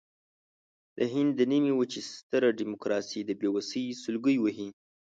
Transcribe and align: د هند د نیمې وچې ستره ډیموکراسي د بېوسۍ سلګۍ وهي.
د 0.97 0.99
هند 1.13 1.31
د 1.35 1.41
نیمې 1.51 1.73
وچې 1.75 2.01
ستره 2.13 2.49
ډیموکراسي 2.59 3.19
د 3.25 3.31
بېوسۍ 3.39 3.85
سلګۍ 4.03 4.37
وهي. 4.41 4.67